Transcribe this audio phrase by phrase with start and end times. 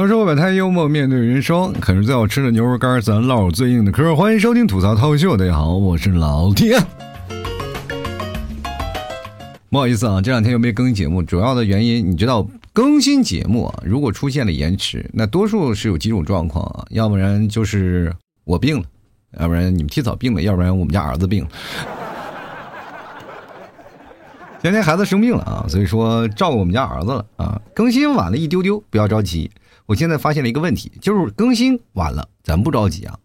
[0.00, 1.74] 吐槽社会百态，幽默面对人生。
[1.74, 4.16] 啃着最好吃的牛肉干，咱唠最硬的嗑。
[4.16, 6.78] 欢迎收听吐槽涛秀，大家好，我是老铁。
[9.68, 18.10] 不好意思啊，这两天又没更新节目，主要的原因你知道，更新节目啊，如果出现了延迟，那多数是有几种状况啊，要不然就是
[18.44, 18.84] 我病了，
[19.38, 21.50] 要不然你们提早病了，要不然我们家儿子病了。
[24.62, 29.50] 前天孩子生病了啊，所以说照顾我们家儿子了啊，更新晚了一丢丢，不要着急。
[29.90, 33.18] 我现在发现了一个问题，就是更新晚了，咱不着急啊，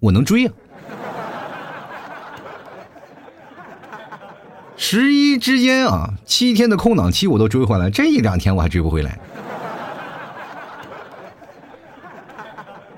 [0.00, 0.52] 我能追啊。
[4.76, 9.16] 十一之间啊，七天的空档期我都追回来，这一两天我还追不回来。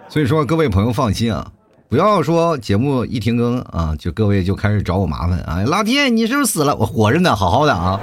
[0.09, 1.53] 所以说，各位朋友放心啊，
[1.91, 5.63] 不要说节目一停更啊，就各位就开始找我麻烦啊。
[5.67, 6.75] 老天，你是不是死了？
[6.77, 8.01] 我活着呢，好好的啊。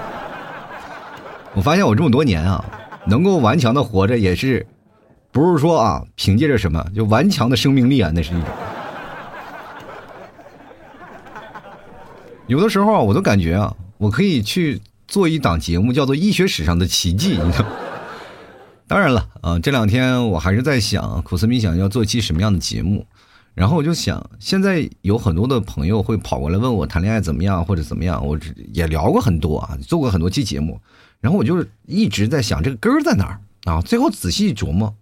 [1.58, 2.64] 我发现我这么多年啊，
[3.08, 4.64] 能够顽强的活着也是。
[5.32, 8.50] 不是说啊，凭借着什么就顽强的生命力啊，那是一种。
[12.48, 17.38] 有的时候啊，我都感觉啊，我可以去做一档节目，叫做《医学史上的奇迹》。
[17.44, 17.66] 你知道？
[18.88, 23.06] 当然了啊，这两天我还是在想，苦思冥想要做一期什么样的节目。
[23.54, 28.38] 然后我就想，现在有很多的朋友会跑过来问我谈恋爱怎么样或者怎么样，我
[28.74, 30.78] 也聊过很多啊，做过很多期节目。
[31.22, 33.40] 然后我就一直在想，这个根儿在哪儿
[33.72, 33.82] 啊？
[33.82, 34.94] 最后仔细琢磨。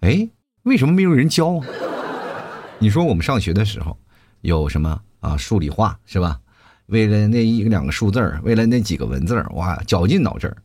[0.00, 0.28] 哎，
[0.62, 1.66] 为什么没有人教啊？
[2.78, 3.96] 你说我们上学的时候
[4.42, 5.36] 有什么啊？
[5.36, 6.38] 数理化是吧？
[6.86, 10.56] 为了那一两个数字儿，为了那几个文字儿，哇，绞尽脑汁儿。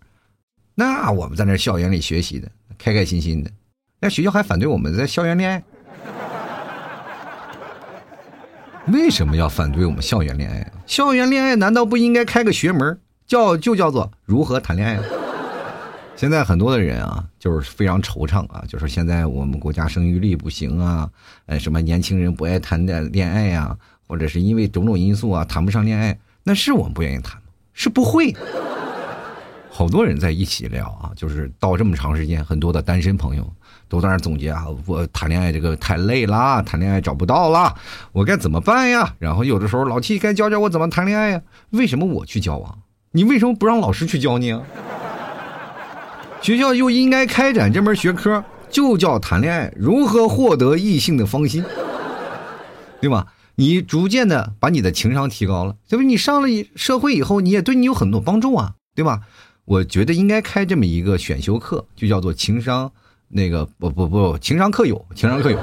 [0.76, 3.50] 那我们在那校园里学习的，开开心心的。
[4.00, 5.64] 那学校还反对我们在校园恋爱？
[8.88, 10.72] 为什么要反对我们校园恋爱？
[10.86, 15.00] 校园恋爱难道不应该开个学门，叫就叫做如何谈恋爱？
[16.22, 21.10] 现在很多的人啊，就是非常惆怅啊，就是现在我们国家生育率不行啊，
[21.48, 23.76] 呃，什么年轻人不爱谈恋恋爱呀，
[24.08, 27.48] 或者是因为种种因素啊，谈不上恋爱，那是我们不愿意谈吗？
[27.74, 28.36] 是不会。
[29.72, 33.52] 好多人在一起聊啊，就是到这么长时间，很多的单身朋友
[33.90, 37.74] 都在那总结啊，我谈恋爱这个太累啦，谈恋爱找不到啦，
[38.12, 39.12] 我该怎么办呀？
[39.18, 41.42] 然后有的时候老七该教教我怎么谈恋爱呀？
[41.72, 42.78] 为什么我去教啊？
[43.12, 44.62] 你为什么不让老师去教你啊？
[46.42, 51.64] 学校就应该开展这门学科，就叫谈恋爱，如何获得异性的芳心，
[53.00, 53.28] 对吧？
[53.56, 56.04] 你逐渐的把你的情商提高了，对不？
[56.04, 59.22] 你上了社会以后，你也对你有很多帮助啊，对吧？
[59.66, 62.92] 我觉得应该开这么一个选修课，就叫做情商，
[63.28, 65.60] 那个不不不，情商课有，情商课有，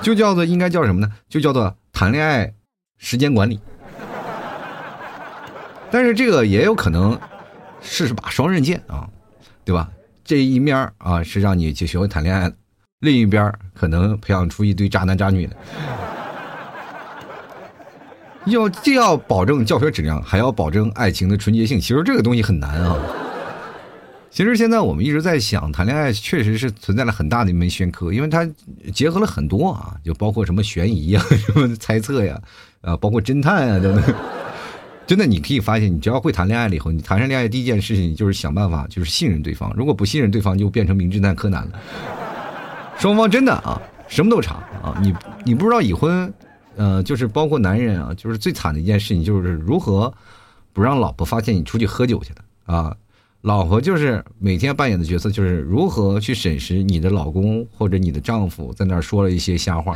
[0.00, 1.12] 就叫做应该叫什么呢？
[1.28, 2.50] 就叫做谈恋爱
[2.96, 3.60] 时间管理。
[5.90, 7.18] 但是这个也有可能
[7.82, 9.06] 是把双刃剑啊，
[9.64, 9.90] 对吧？
[10.24, 12.50] 这一面啊是让你去学会谈恋爱，
[13.00, 15.56] 另一边可能培养出一堆渣男渣女的。
[18.46, 22.98] 要既要保证教学质量，还要保证爱情的纯洁性，其实这个东西很难啊。
[24.30, 28.46] 其实现在我们一直在想，谈恋爱确实是存在了很大的一门学科，因为它
[28.92, 32.40] 结合了很多啊，就包括什么悬疑啊、什么猜测呀，
[32.80, 34.14] 啊，包括侦探啊等等。
[35.06, 39.70] 真的，你可以发现，你只要会谈恋爱了以后，你谈上恋爱第一件事情就是想办法，就是信任对方。
[39.76, 41.72] 如果不信任对方，就变成名侦探柯南了。
[42.96, 43.78] 双方真的啊，
[44.08, 44.98] 什么都查啊。
[45.02, 45.14] 你
[45.44, 46.32] 你不知道已婚，
[46.76, 50.10] 呃，就是包括男人啊，就是最惨的一件事情，就是如何
[50.72, 52.96] 不让老婆发现你出去喝酒去了啊。
[53.42, 59.94] 老婆就是每天扮演的角色，就是如何去审视你的老公或者你的丈夫在那儿说了一些瞎话，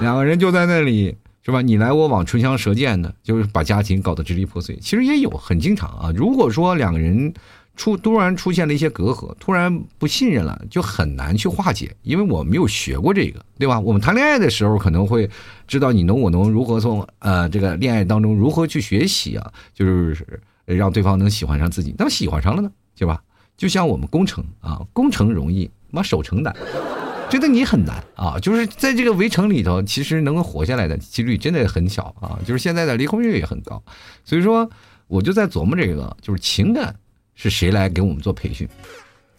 [0.00, 1.16] 两个人就在那里。
[1.42, 1.62] 是吧？
[1.62, 4.76] 你来我往，唇枪舌剑的，就是把家庭搞得支离破碎。
[4.76, 6.12] 其实也有很经常啊。
[6.14, 7.32] 如果说两个人
[7.76, 11.96] 出突然出现了一些隔阂，突然不信任了，就很难去化解。
[12.02, 13.80] 因为我没有学过这个，对吧？
[13.80, 15.28] 我们谈恋爱的时候可能会
[15.66, 21.94] 知道你侬我侬，如何从呃这个恋爱当中如何去学习啊，就是让对方能喜欢上自己。
[21.96, 23.22] 那么喜欢上了呢，对吧？
[23.56, 26.54] 就像我们攻城啊，攻城容易，妈守城难。
[27.30, 28.36] 觉得你很难啊！
[28.40, 32.36] 就是在这个围城里头，其实能够活下来的几率真的很小啊！
[32.44, 33.82] 就是现在的离婚率也很高，
[34.24, 34.68] 所以说
[35.06, 36.94] 我就在琢磨这个，就是情感
[37.34, 38.68] 是谁来给我们做培训？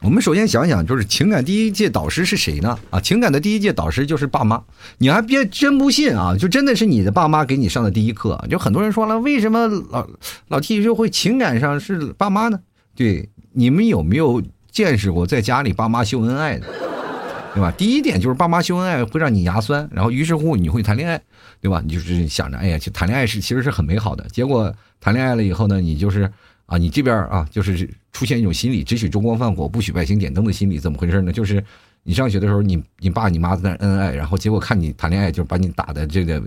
[0.02, 2.80] 我们首先想想，就是情感第一届导师是谁呢？
[2.90, 4.64] 啊，情感的第一届导师就是爸妈。
[4.98, 6.36] 你还别真不信啊？
[6.36, 8.44] 就真的是你的爸妈给你上的第一课。
[8.50, 10.08] 就很多人说了，为什么老
[10.48, 12.60] 老 T 就会情感上是爸妈呢？
[12.96, 14.42] 对，你们有没有
[14.72, 16.66] 见识过在家里爸妈秀恩爱的？
[17.54, 17.72] 对吧？
[17.78, 21.22] 第一点就是爸妈秀恩爱会让你牙酸，然后于是乎你会谈恋爱，
[21.60, 21.82] 对吧？
[21.86, 24.24] 你就是想着，哎呀，去谈恋爱是其实是很美好的。
[24.32, 26.32] 结果谈恋爱了以后呢，你就是
[26.66, 31.32] 啊，你这边啊，就是出现一种心理，只许烛光泛火，不许外星点灯的心理，怎么回事呢？
[31.32, 31.62] 就是
[32.04, 36.42] 你上学的时候，你你爸你妈在那恩爱，然后结果看你谈恋爱，就把你打的这个，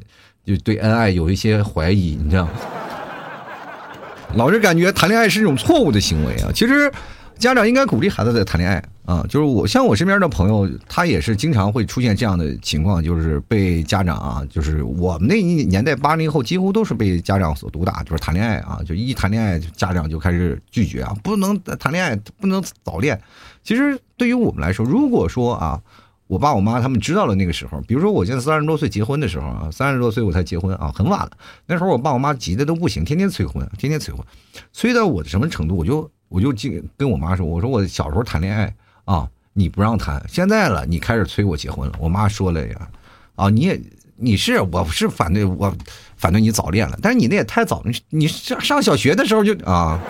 [0.45, 2.53] 就对恩爱有一些怀疑，你知道吗？
[4.37, 6.51] 老是感觉谈恋爱是一种错误的行为啊！
[6.53, 6.91] 其实
[7.39, 9.25] 家长应该鼓励孩子在谈恋爱啊。
[9.29, 23.21] 就是我像我身边的朋友，他也是经常会出现这样的情况，就是被家长啊，就是我们那一年代八零后几乎都是被家长所毒打，就是谈恋爱啊，就一谈恋爱家长就开始拒绝啊，不能谈恋爱，不能早恋。
[23.63, 25.81] 其实对于我们来说，如果说啊。
[26.27, 31.31] 我爸我妈他们知道了那个时候，比如说我现在三十多岁结婚的时候啊，三十多岁我才结婚啊，很晚了。
[31.67, 34.25] 那时候我爸我妈急的都不行，天天催婚，天天催婚，
[34.73, 35.77] 催到我的什么程度？
[35.77, 41.95] 我就我就跟跟我妈说，我说我小时候谈恋爱啊，你不让谈，现在了你开始催我结婚了。
[42.01, 42.89] 我妈说了呀，
[43.37, 43.81] 啊你也
[44.17, 45.73] 你是我是反对我
[46.17, 50.01] 反对你早恋了，但是你那也太早了，你上上小学的时候就啊。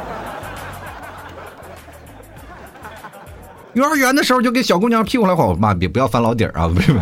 [3.75, 6.69] 幼儿园的时候就给小姑娘屁股来晃，我妈别不要翻老底儿啊！
[6.69, 6.95] 不是，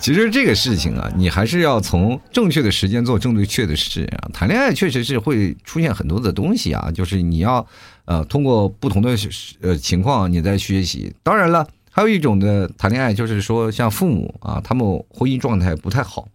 [0.00, 4.30] 其实这个事情啊，你还是要从正确的时间做正确的事啊。
[4.32, 7.64] 谈恋爱确实是会出现很多的东西啊，就是你要
[8.06, 9.14] 呃通过不同的
[9.60, 11.14] 呃情况你在学习。
[11.22, 16.26] 当然了，还有一种的谈恋爱就是说像父母啊，他们婚姻状态不太好。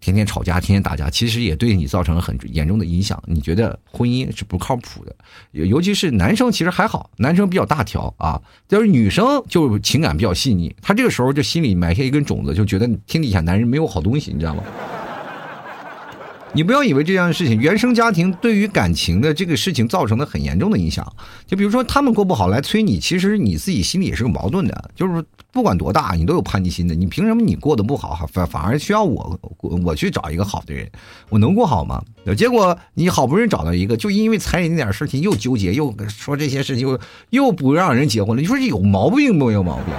[0.00, 3.22] 天天吵架，天天打架，其实也对你造成了很严重的影响。
[3.26, 5.14] 你觉得婚姻是不靠谱的，
[5.52, 14.62] 尤其是男生，其实还好，男生比较大条啊，就是女生就情感比较细腻，他这个时候就心里埋下一根种子，就觉得天底下男人没有好东西，你知道吗？
[16.52, 21.06] 你不要以为这样的事情，原生家庭对于感情的这个事情造成了很严重的影响。
[21.46, 24.90] 就比如说他们过不好来催你，其实你自己心里也是有矛盾的。
[24.96, 26.94] 就是不管多大，你都有叛逆心的。
[26.94, 30.90] 你凭什么你过得不好，反反而需要我我去找一个好的人？
[31.28, 32.02] 我能过好吗？
[32.36, 37.00] 结果你好不容易找到一个，就因为彩礼那点事情又纠结，又说这些事情，又
[37.30, 38.40] 又不让人结婚了。
[38.40, 39.50] 你说这有毛病不？
[39.50, 39.94] 有毛病？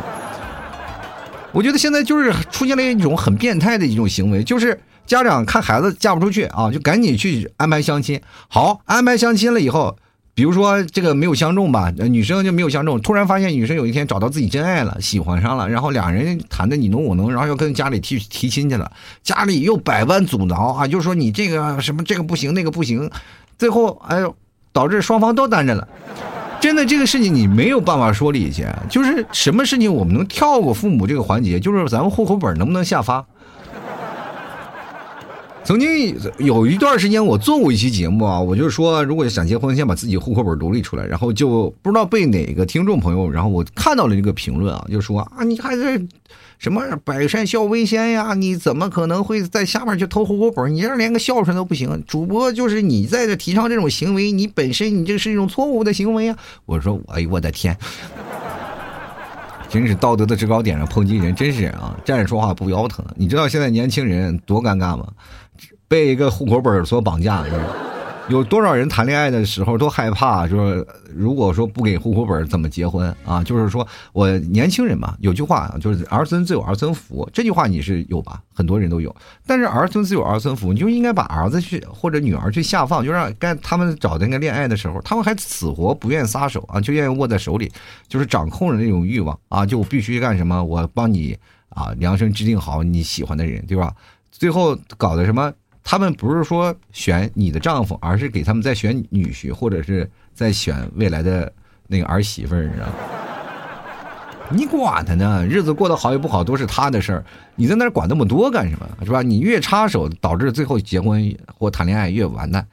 [1.51, 4.79] 我觉得现在就是出现了一种很变态的一种行为，就是。
[5.03, 8.21] 家长看孩子嫁不出去啊，就赶紧去安排相亲。
[8.47, 9.97] 好，安排相亲了以后，
[10.33, 12.99] 比如说这个没有相中吧，女生就没有相中。
[13.01, 18.91] 突然发现女生有一天找到自己真爱了，喜欢上了，然后两人谈的你侬我侬，然后要跟家里提提亲去了，
[19.21, 23.09] 家里又百般阻挠啊，就说你这个什么这个不行那个不行，
[23.57, 24.35] 最后哎呦，
[24.71, 25.87] 导致双方都单着了。
[26.61, 33.25] 真的这个事情你没有办法说理去，就是什么事情我们能跳过父母这个环节，就是咱们户口本能不能下发？
[35.63, 41.05] 曾经有一段时间，我做过一期节目啊，我就说，如果想结婚，先把自己户口本独立出来。
[41.05, 46.05] 然后就不知道被哪个听众朋友，然后我看到了这个评论啊，就说啊，你还是
[46.57, 48.33] 什么百善孝为先呀？
[48.33, 50.73] 你怎么可能会在下面去偷户口本？
[50.73, 52.03] 你这连个孝顺都不行。
[52.07, 56.37] 主播就是你在这提倡这种行为，你本身你这是一种错误的行为啊！
[56.65, 57.77] 我说，哎呦我的天，
[59.69, 63.05] 真是道德的制高点上抨击人，真是啊，站着说话不腰疼。
[63.15, 65.07] 你知道现在年轻人多尴尬吗？
[65.91, 67.43] 被一个户口本所绑架，
[68.29, 73.43] 有多少人谈恋爱的时候都害怕，就是如果说不给户口本怎么结婚啊？
[73.43, 78.41] 就是说我年轻人嘛，有句话就是儿孙自有儿孙福，这句话你是有吧？
[78.53, 79.13] 很多人都有。
[79.45, 87.69] 但是儿孙自有儿孙福，你就应该把儿子去或者女儿去下放，就让该他们找那个恋爱的时候，他们还死活不愿撒手啊，就愿意握在手里，
[88.07, 90.63] 就是掌控着那种欲望啊，就必须干什么？
[90.63, 91.37] 我帮你
[91.67, 93.93] 啊量身制定好你喜欢的人，对吧？
[94.31, 95.51] 最后搞的什么？
[95.83, 101.51] 他们不是说选你的丈夫，而是给他们在选女婿，或者是在选未来的
[101.87, 102.93] 那个儿媳妇儿，你知道吗？
[104.53, 105.45] 你管他呢？
[105.47, 108.87] 日子过得好与不好都是他的事儿，你在那管那么多干什么？
[109.05, 109.21] 是吧？
[109.21, 112.65] 你越插手，导致最后结婚或谈恋爱越完蛋。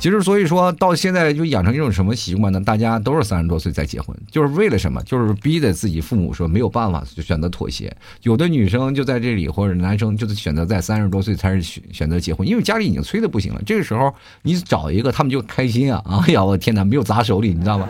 [0.00, 2.58] 其实，所以说到现在就养成一种什么习惯呢？
[2.58, 5.02] 大家都是三十多岁再结婚，就是为了什么？
[5.02, 7.94] 就是逼着自己父母说没有办法就选择妥协。
[8.22, 13.60] 有的女生就在这里，或者男生就是选择在三十多岁才是选选择结婚，因为家里已经催的不行了。
[13.66, 16.02] 这个时候你找一个，他们就开心啊！
[16.26, 17.86] 哎呀，我天哪，没有砸手里，你知道吗？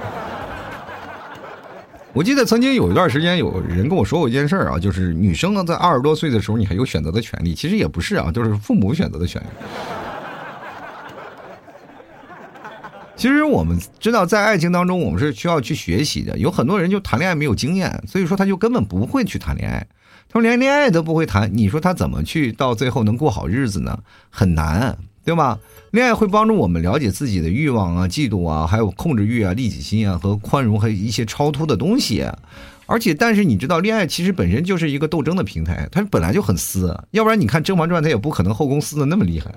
[2.12, 7.54] 我记得曾经有一段时间，有人跟我说过一件事儿啊，就是女生呢在二十多岁的时候，你还有选择的权利。
[7.54, 9.46] 其实也不是啊，就是父母选择的权利。
[13.20, 16.38] 其实我们知道，在爱情当中，我们是需要去学习的。
[16.38, 19.86] 有很多人就谈恋爱没有经验，所以说他就根本不会去谈恋爱。
[20.30, 23.98] 他说连恋爱都不会谈，你说他怎么去到最后能过好日子呢？
[24.30, 25.58] 很难，对吧？
[25.90, 32.26] 恋爱会帮助我们了解自己的欲望啊、嫉妒啊，还有控制欲啊、利己心啊和宽容，还有一些超脱的东西。
[32.86, 36.98] 而且，但是你知道，恋爱其实本身就是一个斗争的平台，它本来就很撕。
[37.10, 39.52] 要不然你看《甄嬛传》，它也不可能后宫撕的那么厉害。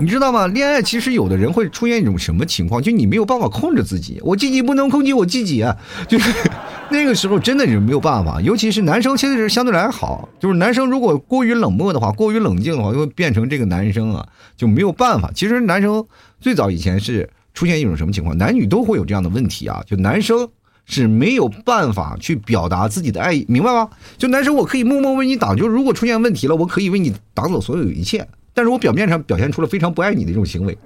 [0.00, 0.46] 你知道吗？
[0.46, 2.80] 恋爱其实有的人会出现一种什么情况？
[2.80, 5.76] 就你没有办法控制自己，我自己不能控制我自己啊！
[6.06, 6.32] 就是
[6.90, 8.40] 那个时候真的是没有办法。
[8.40, 14.24] 尤其是男生现在是相对来好，就是男生如果过于冷漠的话，过于冷静的话，就会变成这个男生啊
[14.56, 15.32] 就没有办法。
[15.34, 16.04] 其实男生
[16.40, 18.38] 最早以前是出现一种什么情况？
[18.38, 20.48] 男女都会有这样的问题啊，就男生
[20.86, 23.90] 是没有办法去表达自己的爱意，明白吗？
[24.16, 28.26] 就男生我可以默默为你挡，就如果出现问题了，我可以为你挡走所有一切。
[28.58, 30.76] 但是我表面上表现出了非常不爱你的这种行为，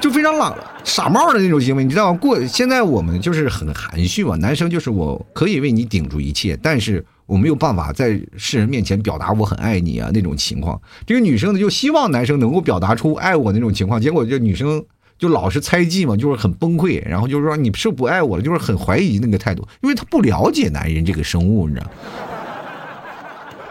[0.00, 0.52] 就非常冷
[0.82, 2.18] 傻帽的那种行为，你知道吗？
[2.20, 10.82] 过现在我们就是很含蓄嘛，男生就是我可以为你顶住一切，但是我没有办法在世人面前表达我很爱你啊那种情况。
[11.06, 14.84] 这个女生呢就希望男生能够表达出爱我那种情况，结果这女生
[15.16, 21.86] 就老是猜忌嘛，就是很崩溃，然后就是说你是不爱我了，就是很怀疑那个态度，因为她不了解男人这个生物，你知道。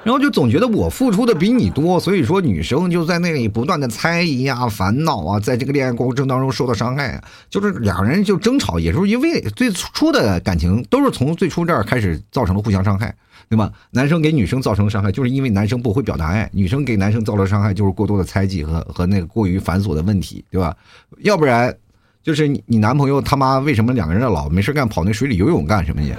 [0.04, 13.16] 然后就总觉得我付出的比你多，所以说女生就在那里不断的猜疑啊、烦恼啊，在这个恋爱过程当中受到伤害，就是两人就争吵，也是因为最初的感情都是从最初这儿开始造成了互相伤害，
[13.48, 13.72] 对吧？
[13.92, 20.76] 男生给女生造成伤害，就是因为男生不会表达爱；女生给男生造成伤害，就是过多的猜忌和和那个过于繁琐的问题，对吧？
[21.20, 21.74] 要不然，
[22.22, 26.14] 就是你你男朋友他妈为什么两个人老没事干跑那水里游泳干什么去？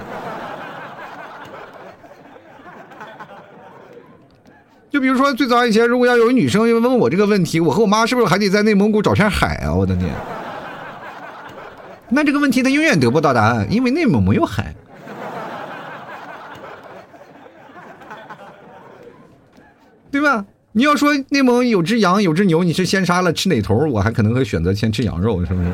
[4.95, 9.73] 就比如说，最早以前，如果要有女生问我这个问题，我和我妈是不是还得在内蒙古找片海啊？
[9.73, 10.09] 我的天！
[12.07, 14.73] 那这个问题他永远得不到答案，因为内蒙没有海，
[20.09, 20.45] 对吧？
[20.71, 23.75] 你要说内蒙有只羊，有只牛，你是先杀了吃哪头？
[23.89, 25.73] 我还可能会选择先吃羊肉，是不是？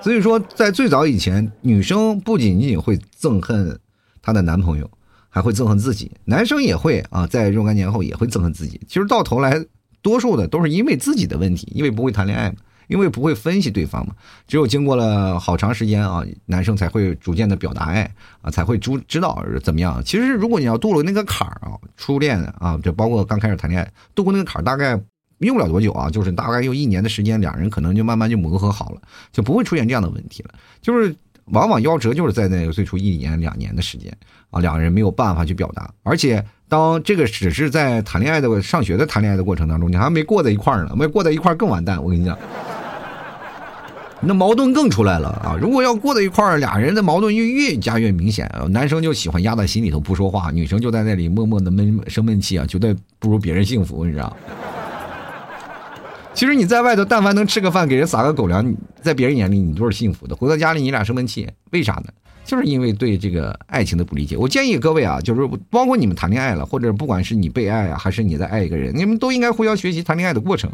[0.00, 3.76] 所以说，在最早以前，女生不仅仅会憎恨
[4.22, 4.88] 她的男朋友。
[5.28, 8.80] 还会憎恨自己，男生也会啊，在若干年后也会憎恨自己。
[8.88, 9.64] 其实到头来，
[10.02, 12.56] 多数的都是因为自己的问题，因为不会谈恋爱嘛，
[12.86, 14.14] 因为不会分析对方嘛。
[14.46, 20.02] 只有经过了好长时间啊，男生才会逐渐的表达爱啊，才会知知道怎么样。
[20.04, 24.98] 其实如果你要渡了那个坎儿啊，初恋啊，就包括刚开始谈恋爱，渡过那个坎儿，大概
[25.38, 30.54] 用不了多久啊，就是大概用一年的时间，两人可能就慢慢就磨合好了，就不会出现这样的问题了。
[30.80, 31.14] 就是
[31.52, 34.12] 往往夭折就是在那个最初一年两年的时间。
[34.50, 42.02] 啊，两个人没有办法去表达，而且当这个只是在谈恋爱的、上学的谈恋爱的过程当中，你还没过在一块儿呢，没过在一块儿更完蛋。
[42.02, 42.34] 我跟你讲，
[44.22, 45.54] 那矛盾更出来了啊！
[45.60, 48.50] 如果要过在一块儿，俩人的矛盾越越加越明显。
[48.70, 54.34] 男生就喜欢压在心里头不说话，女生就在那里默默的闷生闷气啊，觉得不如别人幸福，你知道？
[56.38, 60.36] 其实你在外头，但凡能吃个饭，给人撒个狗粮，在别人眼里你都是幸福的。
[60.36, 62.04] 回到家里，你俩生闷气，为啥呢？
[62.44, 70.70] 就是因为对这个爱情的不理解，我建议各位啊，就是包括你们谈恋爱了，或者不管是你被爱啊，还是你在爱一个人，你们都应该互相学习谈恋爱的过程。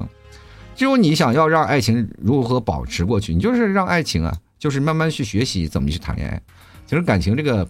[0.77, 6.39] 只有你想要让爱情如何保持过去，你就是让爱情啊，就是慢慢去学习怎么去谈恋爱。
[6.85, 7.67] 其实感情这个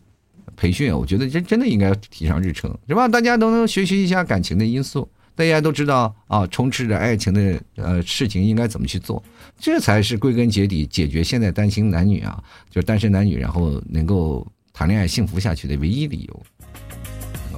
[0.56, 3.06] 培训，我觉得真真的应该提上日程，是吧？
[3.06, 5.08] 大家都能学习一下感情的因素。
[5.36, 9.22] 大家都知道啊，充斥着爱情的呃事情应该怎么去做，
[9.58, 16.42] 这才是归根结底解决现在单亲男女啊，就是单身男女然后能够谈恋爱幸福下去的唯一理由。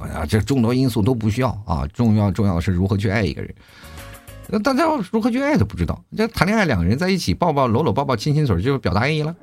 [0.01, 3.53] 啊，这众多因素都不需要啊，重要重要的是如何去爱一个人。
[4.47, 9.35] 那大家如何去爱都不知道，这谈恋爱两个人在一起抱抱搂搂抱抱亲亲嘴就表达爱意了。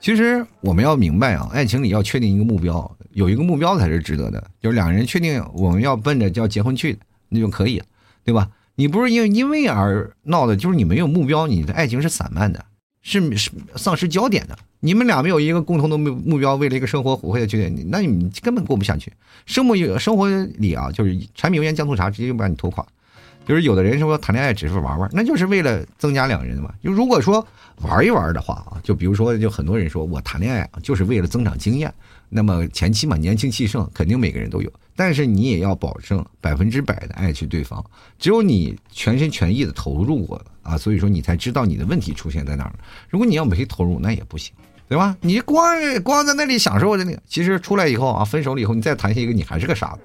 [0.00, 2.96] 其实我们要明白啊，爱情里要确定一个目标。
[3.18, 7.82] 有一个目标才是值得的，就是两个人确定我们要奔着要结婚去的，那就可以，
[8.22, 8.48] 对吧？
[8.76, 12.64] 你不是因为因为而闹的，就是你没有目标，你的爱情是散漫的，
[13.02, 14.56] 是是丧失焦点的。
[14.78, 19.12] 你们俩没有一个共同的目目标，为了一个生活虎黑的缺点，那你根本过不下去。
[19.46, 22.86] 生活生活里啊，就是柴米油盐酱醋茶，直接就把你拖垮。
[23.48, 26.70] 就是有的人说谈恋爱只是玩玩，那就是为了增加两人嘛。
[26.84, 27.44] 就如果说
[27.76, 31.90] 玩一玩的话啊，就比如说，就很多人说我谈恋爱，就是为了增长经验。
[32.28, 34.70] 那么前期嘛，年轻气盛，肯定每个人都有。
[34.94, 37.82] 但是你也要保证百分之百的爱去对方，
[38.18, 42.74] 只有你全心全意的投入过啊，所以说你才知道你的问题出现在哪儿。
[43.08, 44.52] 如果你要没投入，那也不行，
[44.90, 45.16] 对吧？
[45.22, 50.00] 你光光在那里享受着那个，其实出来以后啊，分手了以后，你再谈下一个，你还是个傻子。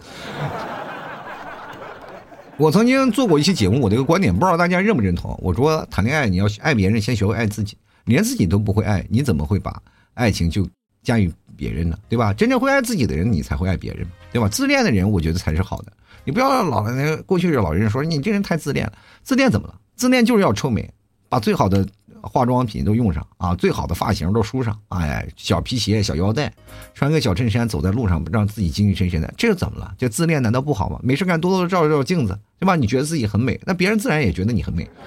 [2.57, 5.37] 我曾经做过一期节目，我的一个观点不知道大家认不认同。
[5.41, 9.81] 我说谈恋爱你要爱别人，先学会爱自己，连自己都不会爱，你怎么会把
[10.13, 10.67] 爱情就
[11.01, 11.31] 驾驭？
[11.55, 12.33] 别人呢，对吧？
[12.33, 14.49] 真正会爱自己的人，你才会爱别人，对吧？
[14.49, 15.93] 自恋的人，我觉得才是好的。
[16.23, 19.75] 你不要老那过去老人说你这人太自恋了，自恋怎么了？
[19.95, 20.91] 自恋就是要臭美，
[21.29, 21.87] 把最好的
[22.23, 26.51] 化妆品都用上啊，最好的发型都梳上，哎，小皮鞋、小腰带，
[26.93, 29.93] 穿个小衬衫走在路上，让自己精精神神的，这是怎么了？
[29.97, 30.99] 这自恋难道不好吗？
[31.03, 32.75] 没事干多多照照镜子，对吧？
[32.75, 34.89] 你觉得自己很美，那别人自然也觉得你很美。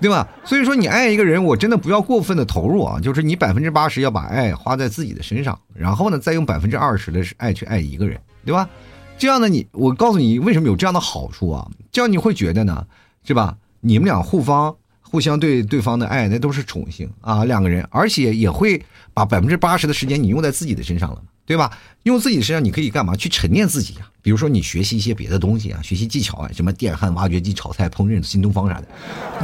[0.00, 0.28] 对吧？
[0.44, 2.98] 所以说，你爱一个人，我真的不要过分的投入啊！
[3.00, 8.68] 就是你百分之八十要把爱花在自己的身上，然后呢，再用百分之二十的爱去爱一个人，对吧？
[9.16, 11.70] 这样呢，你我告诉你为什么有这样的好处啊？
[11.92, 12.84] 这样你会觉得呢，
[13.22, 13.56] 是吧？
[13.84, 21.22] 你们俩互方互相对对方的爱，那都是宠幸啊，两个人，而且也会把百分之八十的时间你用在自己的身上了。
[21.52, 21.70] 对吧？
[22.04, 23.14] 用自己身上，你可以干嘛？
[23.14, 24.08] 去沉淀自己呀。
[24.22, 28.88] 比如说，你学习一些别的东西啊，学习技巧啊，什么电焊、挖掘机、炒菜、烹饪、新东方啥的，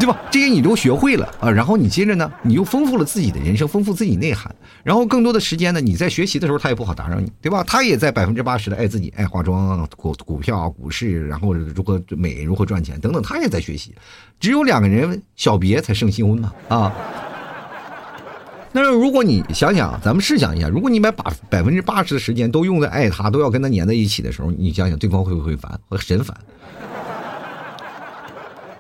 [0.00, 0.18] 对吧？
[0.30, 1.50] 这些你都学会了啊。
[1.50, 4.54] 然后你接着呢，你又丰富了自己的人生，丰富自己内涵。
[4.82, 7.62] 然后更多的时间呢，你在学习的时候，他也不好打扰你，对吧？
[7.64, 13.94] 他也在百分之八十的爱自己，爱化妆、股股票、股市，然后如何美、如何赚钱等等，他也在学习。
[14.40, 16.90] 只有两个人小别才胜新婚嘛啊。
[18.72, 25.78] 但是如果你想想，咱们试想一下，如果你把把百分之八十的时间都用在爱他，都要跟他粘在一起的时候，你想想对方会不会烦？
[25.88, 26.36] 会神烦。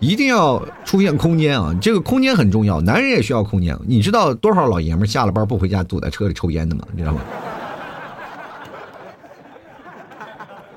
[0.00, 1.76] 一定要出现空间啊！
[1.82, 3.76] 这个空间很重要，男人也需要空间。
[3.84, 6.86] 你知道多少老爷们下了班不回家，躲在车里抽烟的吗？
[6.92, 7.20] 你知道吗？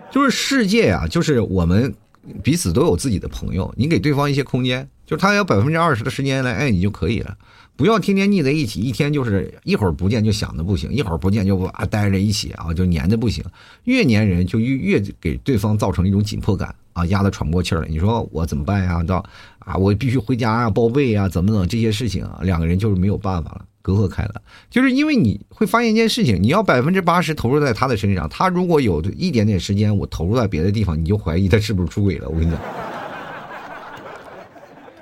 [0.10, 1.94] 就是世界啊，就是我们
[2.42, 7.38] 彼此都有自己的朋友，你给对方一些空间，就是他有百分之二十的时间来爱你就可以了。
[7.76, 13.44] 不要天天腻在一起，一天就是一会儿不见就想的不行，一会儿不见就啊待着一起啊就黏的不行，
[13.86, 17.88] 越黏人就越越给对方造成一种紧迫感啊，压得喘不过气儿来。
[17.88, 19.02] 你说我怎么办呀？
[19.02, 19.26] 到
[19.60, 24.42] 啊，我必须回家啊，报备啊，怎么怎么这些事情啊，两个人就是没有办法了，隔阂开了。
[24.70, 32.30] 就是因为你会发现一件事情，你要百分之八十投入在他的身上，他如果有一点点时间我投入在别的地方，你就怀疑他是不是出轨了。
[32.30, 32.60] 我跟你讲。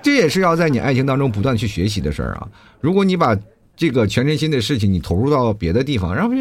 [0.02, 2.48] 这也是要在你爱情当中不断去学习的事儿啊！
[2.80, 3.38] 如果你把
[3.76, 6.34] 这个全身心的事情你投入到别的地方，然后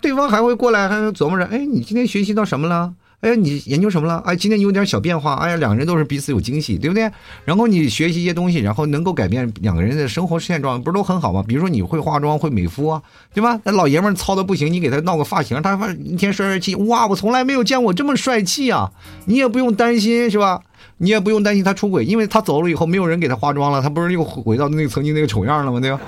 [0.00, 2.94] 对方还会过来，还琢磨着，哎，你今天学习到什么了？
[3.20, 4.22] 哎，你研究什么了？
[4.26, 7.10] 哎，今天有点小变化，哎呀，两个人都是彼此有惊喜，对不对？
[7.44, 11.42] 然后你学习一些东西，然后能够改变两个人的生活现状，不是都很好吗？
[11.46, 13.02] 比如说你会化妆，会美肤啊，
[13.32, 13.58] 对吧？
[13.64, 18.92] 那老爷们糙的不行，你给他闹个发型，他一天帅帅气，哇，我从来没有见过这么帅气啊！
[19.24, 20.60] 你也不用担心，是吧？
[20.98, 25.80] 你也不用担心他出轨，因为他走了以后，没有人给他化妆了，他不是又回到那个曾经那个丑样了吗？
[25.80, 26.00] 对吧？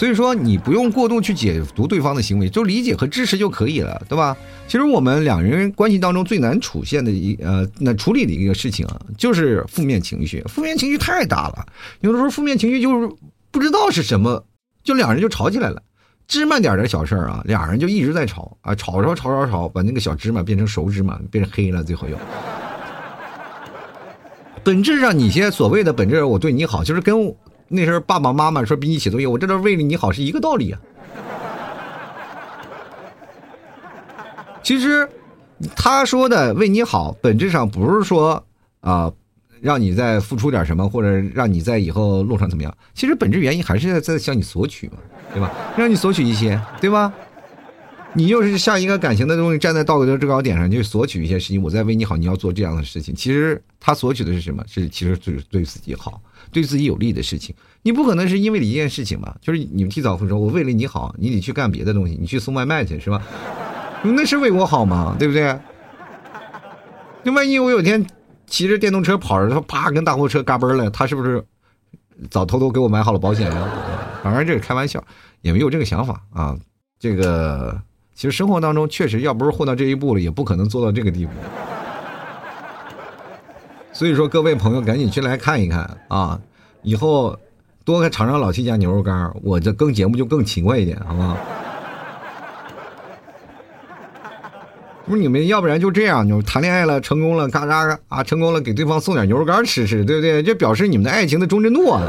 [0.00, 4.34] 所以说，你不用过度去解读对方的行为，就理解和支持就可以了，对吧？
[4.66, 10.42] 其实我们两人关系当中最难出现的一呃，那处理的一个事情啊，就是负面情绪。
[10.48, 11.66] 负面情绪太大了，
[12.00, 13.10] 有的时候负面情绪就是
[13.50, 14.42] 不知道是什么，
[14.82, 15.82] 就两人就吵起来了。
[16.26, 22.16] 芝麻点的小事儿啊，俩人就一直在吵啊，吵吵吵吵吵，把那个小芝麻变成熟芝麻，变成黑了，最后又。
[24.64, 27.14] 本质上，你些所谓的本质，我对你好，就是跟
[27.72, 30.80] 那时候爸爸妈妈说逼你写作业，我这是为了你好，是一个道理啊。
[34.62, 35.08] 其实，
[35.74, 38.44] 他说的为你好，本质上不是说
[38.80, 39.12] 啊。
[39.62, 42.74] 让你再付出点什么，或者让你在以后路上怎么样？
[42.94, 44.94] 其实本质原因还是在在向你索取嘛，
[45.34, 45.50] 对吧？
[45.76, 47.12] 让你索取一些，对吧？
[48.14, 51.62] 你又是像一个感情的东西，站在道德的制高点上，就索取一些事情。
[51.62, 53.14] 我在为你好，你要做这样的事情。
[53.14, 54.64] 其实他索取的是什么？
[54.66, 56.20] 是其实就是对自己好，
[56.50, 57.54] 对自己有利的事情。
[57.82, 63.22] 你不可能是因为一件事情吧，就是你们提早分手，我为了你好，你得去干别的东西，你去送外卖去是吧？
[64.02, 65.16] 那是为我好吗？
[65.18, 65.58] 对不对？
[67.22, 68.04] 那万一我有天。
[68.46, 71.40] 骑着电动车跑着，他啪跟大货车嘎嘣了，他是不是
[72.28, 73.68] 早偷偷给我买好了保险呀？
[74.24, 75.00] 反正这是开玩笑，
[75.40, 76.58] 也没有这个想法啊。
[76.98, 77.80] 这个
[78.20, 81.32] 其实生活当中确实要不是混到这一步了，也不可能做到这个地步。
[83.94, 86.38] 所以说，各位朋友赶紧去来看一看啊！
[86.82, 87.34] 以后
[87.82, 91.34] 多尝尝老七家牛肉干，我这更节目就更勤快一点，好不好？
[95.06, 100.42] 不是你们，要不然就这样，就谈恋爱了，成功了，嘎嘎啊，成功了，给对方送点牛肉干吃吃，对不对？
[100.42, 102.02] 这表示你们的爱情的忠贞度啊！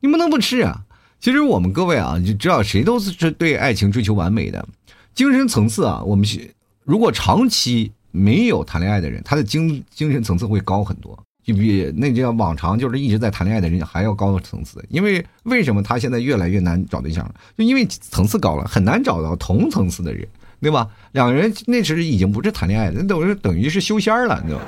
[0.00, 0.78] 你不能不吃啊！
[1.20, 4.66] 其实我们各位啊，就知道谁都是对爱情追求完美的，
[5.14, 6.50] 精神层次啊，我们是
[6.84, 14.84] 如果长期没有谈恋爱的人，他的精精神层次会高很多，就比那叫往常就是一直在谈恋爱的人还要高的层次。
[14.88, 17.34] 因为为什么他现在越来越难找对象了？
[17.56, 20.26] 就因为层次高了，很难找到同层次的人。
[20.60, 20.88] 对吧？
[21.12, 24.64] 两个人那时已经不是谈恋爱，那等于等于是修仙了，你知道吗？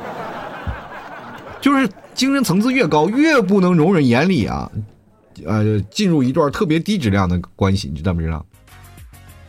[1.60, 4.70] 就是精神层次越高，越不能容忍眼里啊，
[5.44, 8.44] 呃，进入一段特别低质量的关系，你知道不知道？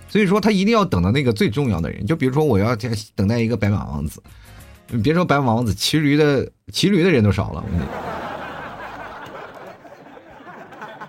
[0.07, 2.75] 所以说他一定要等到那个最重要的人，就比如说我要
[3.15, 4.21] 等待一个白马王子，
[4.89, 7.63] 你别说白马王子，骑驴的骑驴的人都少了。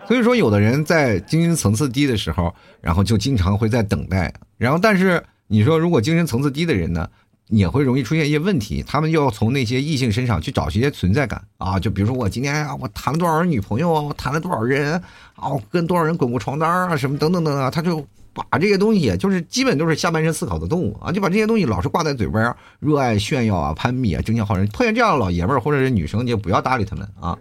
[0.08, 4.32] 所以说，有的人在精神层次低的时候，然后就经常会在等待。
[4.58, 7.08] 然后，但是你说，如果精神层次低的人呢，
[7.52, 8.82] 也会容易出现一些问题。
[8.86, 11.78] 他们就要从那些异性身上去找一些存在感啊。
[11.78, 14.94] 就比如说，我今天我谈了多少人女朋友啊，我谈了多少人
[15.36, 24.66] 啊，我跟多少人滚过床单啊，什么等等等等，他就把这些东西，就是基本都是下半身思考的动物啊，就把这些东西老是挂在嘴边，热爱炫耀啊，攀比啊，争强好胜。
[24.68, 27.38] 碰见这样的老爷们儿或者是女生，你就不要搭理他们啊。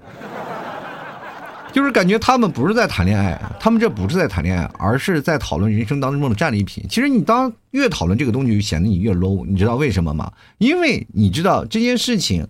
[1.72, 6.84] 就是感觉他们不是在谈恋爱，他们这不是在谈恋爱，而是在讨论人生当中的战利品。
[6.90, 9.46] 其实你当越讨论这个东西，就显得你越 low。
[9.46, 10.32] 你知道为什么吗？
[10.58, 12.46] 因为你知道这件事情，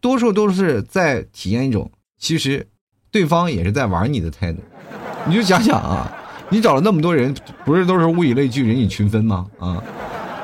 [0.00, 2.66] 多数都是在体验一种，其实
[3.10, 4.58] 对方也是在玩你的态度。
[5.26, 6.12] 你就想想啊，
[6.50, 9.46] 你找了那么多人，不是都是物以类聚，人以群分吗？
[9.58, 9.82] 啊。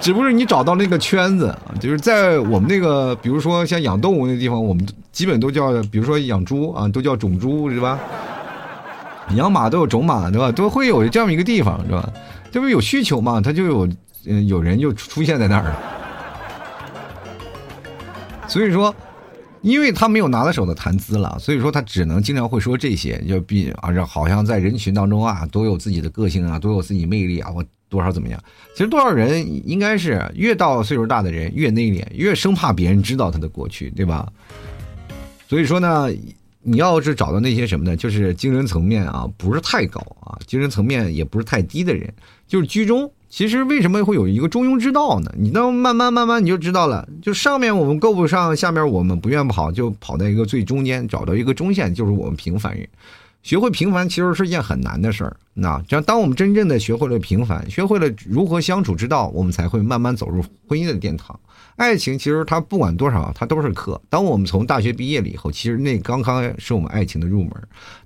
[0.03, 8.01] 只不过你找到那个圈子，就是在我们那个，比如说像养动物那地方，我们基本都叫，比如说养猪啊，都叫种猪，是吧？
[9.37, 10.51] 养马都有种马，对吧？
[10.51, 12.13] 都会有这样一个地方，是吧？
[12.51, 13.89] 这不有需求嘛，他就有，
[14.27, 15.79] 嗯，有人就出现在那儿了。
[18.49, 18.93] 所以说，
[19.61, 27.65] 因为他没有拿得手的谈资了，所以说他只能经常会说这些，就比啊，好像在人群当中啊，都有自己的个性啊，都有自己魅力啊，我。
[27.93, 28.43] 多少怎么样？
[28.73, 34.27] 其实多少人应该是越到岁数大的人越内敛，越生怕别人知道他的过去，对吧？
[35.47, 36.09] 所以说呢，
[36.63, 37.95] 你要是找到那些什么呢？
[37.95, 42.11] 就是精神层面啊不是太高啊，精神层面也不是太低的人，
[42.49, 43.13] 就是居中。
[43.29, 45.31] 其实为什么会有一个中庸之道呢？
[45.37, 47.07] 你到慢慢慢慢你就知道了。
[47.21, 52.89] 就上面我们够不上，下面我们不愿跑，就跑在一个最中间，找到一个中线，就是我们平凡人。
[53.43, 61.39] 学会平凡其实是一件很难的事儿，那这样当我们真正的学会了平凡，学会了如何相处之道，我们才会慢慢走入婚姻的殿堂。
[61.77, 64.01] 爱情其实它不管多少，它都是课。
[64.09, 67.51] 当我们从大学毕业了以后，其实那刚刚是我们爱情的入门。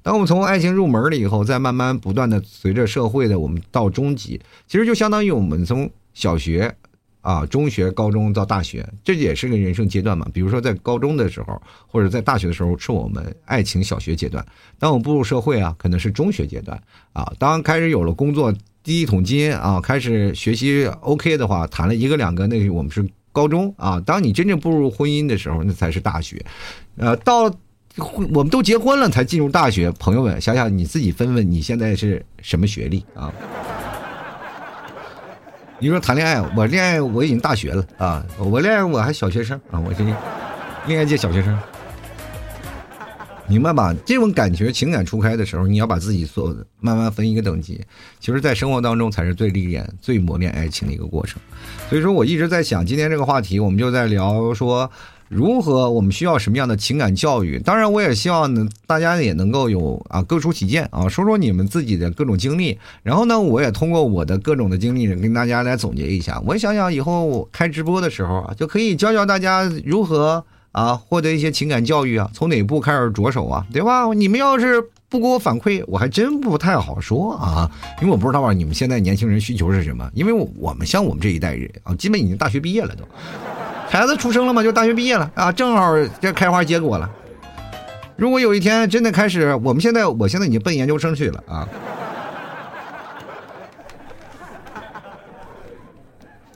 [0.03, 6.75] 当我们从爱情入门了以后，再慢慢不断的随着社会的我们到中级，其实就相当于我们从小学。
[7.27, 10.29] 啊，中学、高中到大学，这也是个人生阶段嘛。
[10.33, 14.41] 比如说，在高中的时候，或者在大学的时候，是我们爱情小学阶段；
[14.79, 16.81] 当我们步入社会啊，可能是中学阶段
[17.13, 17.33] 啊。
[17.37, 24.01] 当开始有了工作，第一桶金啊，开始学习 OK 的话，谈了一个两个，那我们是高中啊。
[24.07, 26.41] 当你真正步入婚姻的时候，那才是大学。
[26.97, 27.53] 呃，到
[28.33, 29.91] 我们都结婚了才进入大学。
[29.99, 33.33] 朋友们，想想你自己，分问你现在是什么学历啊？
[35.79, 38.25] 你说谈恋爱，我恋爱我已经大学了啊！
[38.39, 39.79] 我恋爱我还小学生啊！
[39.79, 40.03] 我这
[40.87, 41.59] 恋爱界小学生，
[43.47, 43.95] 明白吧？
[44.07, 47.79] 这种感觉情感初开的时候，你要把自己所慢慢分一个等级。
[48.21, 51.39] 其实，在生活当中才是最历练、最磨练爱情的一个过程。
[51.91, 54.91] 所以说我一直在想，今天这个话题，我们就在聊说。
[55.29, 55.91] 如何？
[55.91, 57.59] 我们需要什么样的情感教育？
[57.59, 62.79] 当然，我也希望呢，大家也能够有啊，各抒己见啊，说说你们自己的各种经历。
[63.03, 66.41] 然后呢，我也通过我的各种的经历，跟大家来总结一下。
[66.47, 74.13] 我想想，以后开直播的时候啊，就可以教教大家如何啊，获得一些情感教育啊，从哪步开始着手啊，对吧？
[74.15, 77.69] 你们要是不给我反馈，我还真不太好说啊，
[78.01, 80.09] 因为我不知道你们现在年轻人需求是什么。
[80.15, 83.03] 因为我们像我们这一代人啊，基本已经大学毕业了都。
[83.89, 87.11] 孩子出生了嘛，就大学毕业了啊，正好这开花结果了。
[88.17, 91.69] 如果有一天真的开始，我们现在，我现在已经奔研究生去了啊。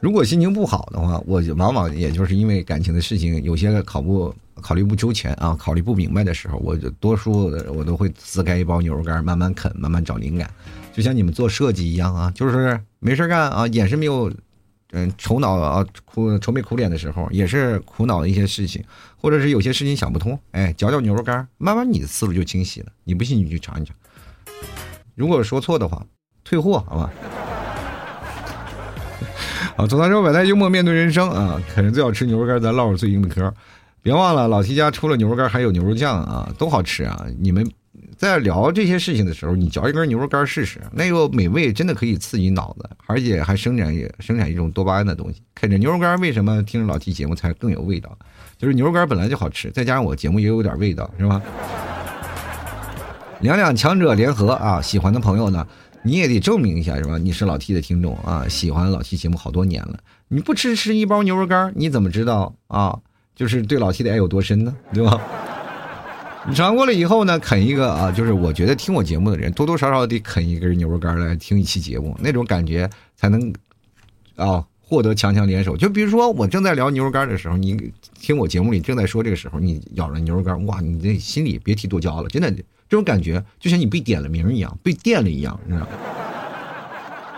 [0.00, 10.50] 如果心情不好的话，我往往也就是因为感情的事情，有些考不考虑不周全啊，考虑不明白的时候，我就多数我都会撕开一包牛肉干，慢慢啃，慢慢找灵感。
[10.92, 14.30] 就像你们做设计一样啊，就是没事干啊，眼神没有。
[14.92, 18.85] 嗯，愁恼啊，苦愁眉苦脸的时候，也是苦恼的一些事情，
[19.16, 22.87] 或者是有些事情想不通，哎，嚼嚼牛肉干，慢慢你的思路就清晰了。
[23.05, 23.94] 你不信，你去尝一尝。
[25.14, 26.05] 如果说错的话，
[26.42, 27.11] 退货好吧？
[29.76, 33.55] 好，吐槽之后百态幽默面对人生啊，啃着最好吃牛肉干，咱唠着最硬的嗑。
[34.03, 37.64] 别忘了，老提家除了牛肉干，还有牛肉酱啊，都好吃啊，你们。
[38.20, 45.40] 在聊这些事情的时候，你嚼一根牛肉干试试，那个美味真的可以刺激脑子，而且还生产也生产一种多巴胺的东西。
[45.54, 48.14] 啃着牛肉干为什么听着老 T 节目才更有味道？
[48.59, 51.40] 就是牛肉干本来就好吃，再加上我节目也有点味道，是吧？
[53.40, 54.83] 两两强者联合啊！
[54.83, 55.66] 喜欢的朋友呢，
[56.02, 57.16] 你也得证明一下，是吧？
[57.16, 62.98] 你是老 T 的听众啊，喜欢老 T 节目好多年了，你不吃吃一包牛肉干，你怎么知道啊？
[63.35, 64.76] 就是对老 T 的爱有多深呢？
[64.92, 65.18] 对吧？
[66.48, 73.53] 你尝过了以后呢，啃一个啊，就是我觉得听我节目的人多多少少得啃一根牛肉干来听一期节目，那种感觉才能
[74.37, 75.76] 啊获得强强联手。
[75.76, 85.92] 就比如说我正在聊牛肉干的时候，你听我节目里正在说这个时候，你咬着牛肉干，哇，你这心里别提多骄傲了，真的，这种感觉就像你被点了名一样，被电了一样，你知道吗？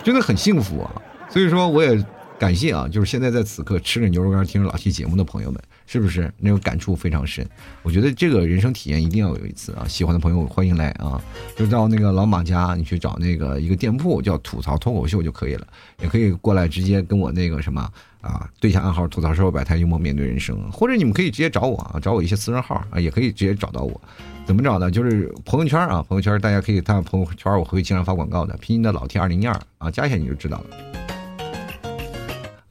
[0.04, 1.02] 真的很幸福啊！
[1.28, 2.04] 所以说，我也
[2.38, 5.60] 感谢啊，就是现在在此刻吃着牛肉干听着老 T 节目的朋友们。
[5.86, 7.46] 是不是那种感触非常深？
[7.82, 9.86] 我觉得这个人生体验一定要有一次啊！
[9.86, 11.20] 喜欢的朋友欢迎来啊！
[11.56, 15.66] 就到那个老马家，你去找那个一个店铺叫吐槽脱口秀就可以了，
[16.00, 17.86] 也可以过来直接跟我那个什么
[18.20, 24.00] 啊对下暗号吐槽社会百态幽默面对人生，或者你们可以直接找我啊，找我一些私人号啊，也可以直接找到我。
[24.44, 24.90] 怎么找呢？
[24.90, 31.21] 就是朋友圈啊，朋友圈大家可以看朋友圈，我会经常发广告的，拼音的老 T 二零一二啊，加一下你就知道了。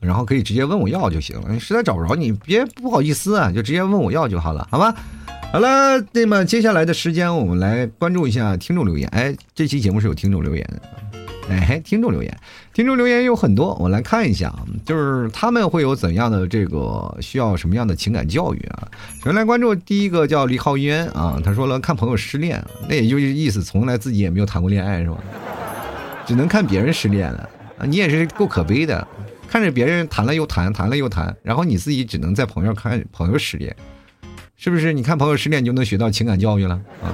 [0.01, 4.93] 然后可以直接问我要就行了，你实在找不着，你别不好意思啊，就直接问我要就好了，好吧？
[5.53, 9.07] 好了，那么接下来的时间，我们来关注一下听众留言。
[9.09, 10.81] 哎，这期节目是有听众留言的，
[11.49, 12.35] 哎，听众留言，
[12.73, 18.87] 听众留言有很多，我来看一下啊，就是他们会有怎样的这个需要什么样的情感教育啊？
[19.19, 25.17] 首先来关注第一个叫李浩渊啊，他说了看朋友失恋，那也就是意思从来自己也没有谈过恋爱是吧？
[26.25, 29.05] 只能看别人失恋了啊，你也是够可悲的。
[29.51, 33.75] 看着别人谈了又谈，谈了又谈，然后你自己只能在朋友看朋友失恋，
[34.55, 34.93] 是不是？
[34.93, 37.11] 你看朋友失恋，你就能学到情感教育了啊？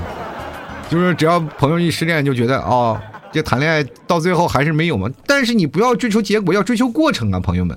[0.88, 5.10] 就是只要朋友一失恋，就觉得哦，这谈恋爱到最后还是没有嘛。
[5.26, 7.76] 但是你不要追求结果，要追求过程啊，朋友们。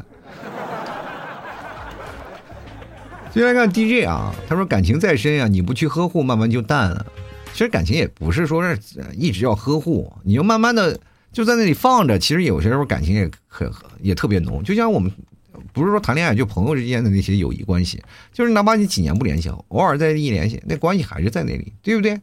[3.32, 7.06] 先来看 DJ 啊，他说感情再深呀，你不去呵护，慢慢就淡了。
[7.54, 8.78] 其实感情也不是说是
[9.14, 11.00] 一直要呵护，你就慢慢的。
[11.32, 14.62] 就在那里放着，其实有些时候感情也可也特别浓。
[14.64, 15.10] 就像我们
[15.72, 22.20] 不是说谈恋爱，就朋友之间的那些友谊关系，就是哪怕你几年不联系，偶尔再一联系，那关系还是在那里，对不对？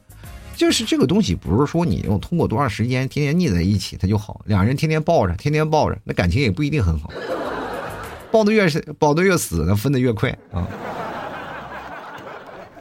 [0.55, 7.11] 就是这个东西不是说你用通过多长时间天天腻在一起它就好，两人天天抱着，天天抱着，那感情也不一定很好。
[8.31, 10.67] 抱的越是抱的越死，那分的越快啊。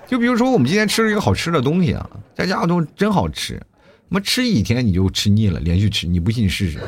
[0.06, 3.60] 就比如说我们今天吃了一个好吃的东西啊，这家都真好吃。
[4.09, 6.79] 妈吃几天你就吃腻了，连续吃，你不信你试试。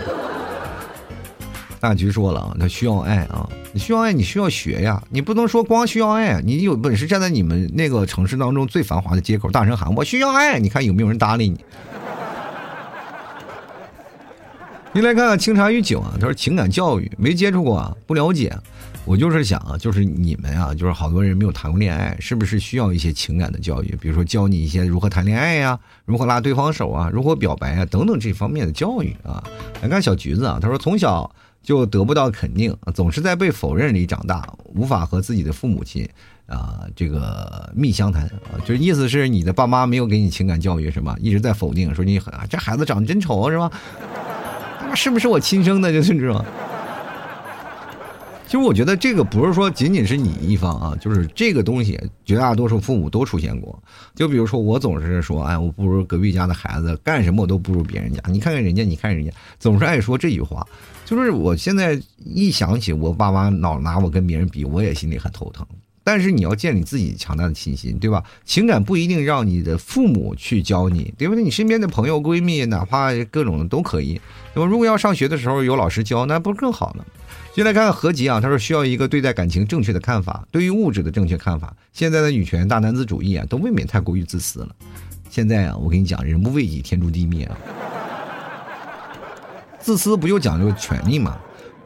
[1.80, 11.64] 大菊说了啊，他需要爱啊，你需要爱，你需要学呀，你不能说光需要爱，你有本事站在你们那个城市当中最繁华的街口，大声喊我需要爱，你看有没有人搭理你？
[14.92, 18.52] 你来看看清茶与酒啊，他说情感教育没接触过啊，不了解。
[19.08, 23.96] 我就是想啊，就是你们啊，就是好多人没有谈过恋爱，是不是需要一些情感的教育？
[23.98, 29.42] 比如说教你一些如何谈恋爱呀，如何拉对方手啊，如何表白啊，等等这方面的教育啊。
[29.80, 36.06] 来看小橘子啊，他说从小就得不到肯定，总是在被否认里长大，无法和自己的父母亲
[36.46, 41.16] 啊这个密相谈啊，就是意思是你的爸妈没有给你情感教育是吧？
[41.18, 43.72] 一直在否定，说你很这孩子长得真丑是吧？
[44.94, 45.90] 是不是我亲生的？
[45.90, 46.44] 就是这种。
[48.48, 53.78] 其实我觉得这个不是说仅仅是你一方啊，就是这个东西绝大多数父母都出现过。
[54.14, 58.22] 就比如说我总是说，哎，我不如隔壁家的孩子，干什么我都不如别人家。
[58.26, 60.66] 你看看人家，你看人家，总是爱说这句话。
[61.04, 65.66] 就是我现在一想起我爸妈老拿我跟别人比，我也心里很头疼。
[66.02, 68.24] 但是你要建立自己强大的信心，对吧？
[68.46, 71.44] 情感不一定让你的父母去教你，对不对？
[71.44, 74.18] 你身边的朋友、闺蜜，哪怕各种的都可以。
[74.54, 77.04] 那么如果要上学的时候有老师教，那不是更好呢？
[77.54, 81.74] 先来看看合集啊，他说需要一个对待感情正确的看法，对于物质的正确看法。
[81.92, 84.68] 现在的女权大男子主义啊，都未免太过于自私了。
[85.28, 87.58] 现在啊，我跟你讲，人不为己，天诛地灭啊！
[89.80, 91.36] 自私不就讲究权利吗？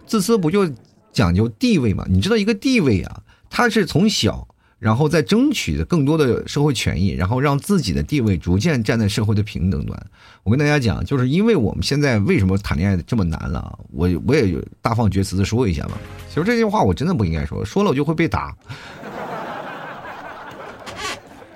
[0.07, 0.71] 自私不就
[1.11, 2.05] 讲究地位吗？
[2.07, 4.47] 你知道一个地位啊，它是从小。
[4.83, 10.07] 然后再争取更多的社会权益，然后让自己的地位逐渐站在社会的平等端。
[10.43, 13.79] 我跟大家讲，就是因为我们现在为什么谈恋爱这么难了？
[13.93, 15.93] 我我也有大放厥词的说一下吧。
[16.29, 18.53] 其实这句话我真的不应该说，说了我就会被打。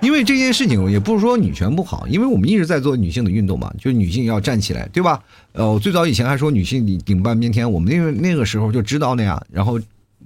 [0.00, 5.20] 因为这件事情也不是说女权不好，因为我们一直在做女性的运动嘛，就是女性要站起来，对吧？
[5.50, 9.80] 呃，我最早以前还说女性顶顶半边天，我们那个那个时候就知道那样，然后。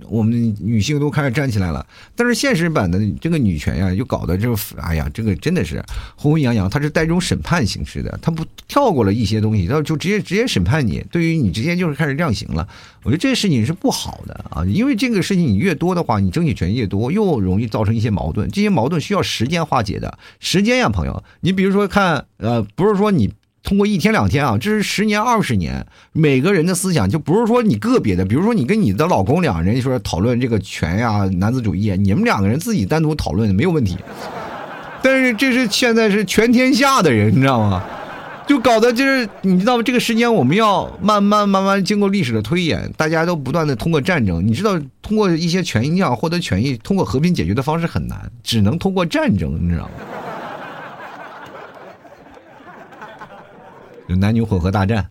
[0.09, 1.85] 我们女性都开始站起来了，
[2.17, 5.83] 但是现实版的这个女权呀，又搞得这，哎呀，这个真的是
[6.17, 6.69] 昏昏洋洋。
[6.71, 11.05] 它是带这种审判形式的，它不跳过了一些东西，它就直接直接审判你。
[11.11, 12.67] 对于你直接就是开始量刑了。
[13.03, 18.49] 我觉得这个事情是不好的啊，因为这个事情你越多的话，你争取权越多，又容易造成一些矛盾。
[18.51, 23.33] 这些矛盾需要时间化解的，时间呀，朋友，你比如说看，呃，不是说你。
[23.71, 33.97] 通过一天两天啊，这是十年二十年，每个人的思想就不是说你个别的，比如说你跟你的老公两人说讨论这个权呀、男子主义，你们两个人自己单独讨论没有问题。
[35.01, 37.85] 但是这是现在是全天下的人，你知道吗？
[38.45, 39.85] 就搞得就是你知道吗？
[39.85, 49.91] 这个时间我们要慢慢慢慢经过历史的推演，大家都不断的通过战争，你知道通过一些权益要获得权益，通过和平解决的方式很难，只能通过战争，你知道吗？
[54.11, 55.09] 就男女混合大战。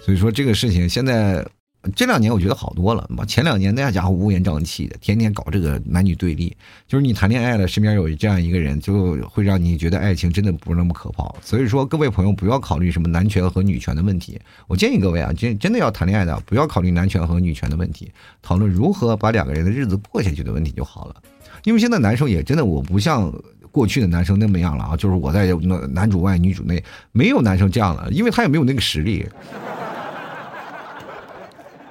[0.00, 1.46] 所以说这个事情现在。
[1.94, 6.54] 这两年我觉得好多了，妈前两年那家伙乌烟瘴气的，天天搞这个男女对立。
[6.88, 11.34] 就是你谈恋爱了，身边有这样一个人，就会让你觉得爱情真的不是那么可靠。
[11.40, 14.38] 所以说，各位朋友不要考虑什么男权和女权的问题。
[14.66, 18.10] 我建议各位啊，真真的要谈恋爱的，不要考虑男权和女权的问题，
[18.42, 21.14] 讨论如何把两个人的日子过下去的问题就好了。
[21.62, 23.32] 因为现在男生也真的，我不像
[23.70, 25.46] 过去的男生那么样了啊，就是我在
[25.92, 29.26] 男主外女主内，没有男生这样了，因为他也没有那个实力。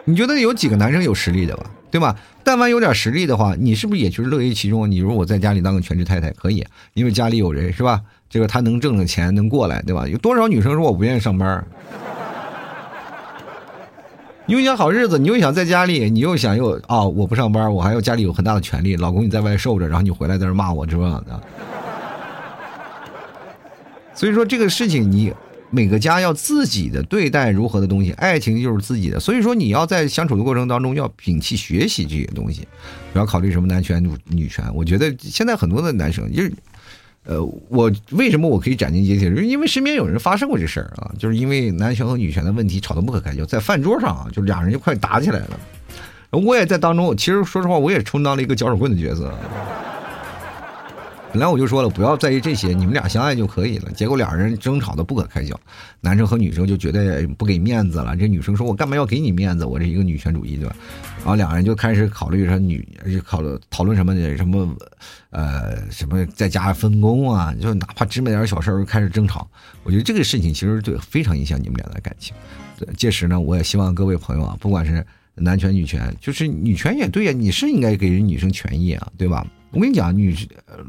[0.05, 1.65] 你觉得有几个男生有实力的吧？
[1.91, 2.15] 对吧？
[2.43, 4.89] 但凡有点实力的话，你是不是也就是乐于其中？
[4.89, 8.01] 你如果在家里当个全职太太，可以，因为家里有人，是吧？
[8.29, 10.07] 这个他能挣的钱能过来，对吧？
[10.07, 11.65] 有多少女生说我不愿意上班？
[14.47, 21.23] 你又想好日子，你又想在家里，你又想又啊，我不上班，我还要家里有很大的权利，老公你在外受着，然后你回来在这骂我，是吧？
[24.15, 25.31] 所以说这个事情你。
[25.69, 32.65] 每个家要自己的对待如何的东西，爱情就是自己的，所以说你要在相处的过程当中要摒弃学习这些东西，
[33.11, 34.63] 不要考虑什么男权女权。
[34.73, 36.53] 我觉得现在很多的男生就是，
[37.27, 45.59] 呃，我为什么我可以斩钉截铁，是因为身边有人发生过这事儿啊，就是因为男权和女权的问题吵得不可开交，在饭桌上啊，就俩人就快打起来了。
[46.31, 49.33] 我也在当中，其实说实话，我也充当了一个搅屎棍的角色。
[51.37, 53.91] 本来我就说了，不要在意这些，你们俩相爱就可以了。
[53.91, 55.55] 结果俩人争吵的不可开交，
[56.01, 58.17] 男生和女生就觉得不给面子了。
[58.17, 59.63] 这女生说：“我干嘛要给你面子？
[59.63, 60.75] 我这一个女权主义，对吧？”
[61.21, 62.83] 然后两人就开始考虑说女，
[63.23, 64.35] 考虑讨论什么的？
[64.35, 64.75] 什么，
[65.29, 67.53] 呃，什么在家分工啊？
[67.61, 69.47] 就哪怕芝麻点小事儿开始争吵。
[69.83, 72.35] 我觉得这个事情其实对非常影响你们俩的感情。
[72.97, 79.45] 届时呢，我也希望各位朋友啊，不管是男权女权，就是女权也对呀，你是应该给人女生权益啊，对吧？
[79.71, 80.35] 我跟你讲，女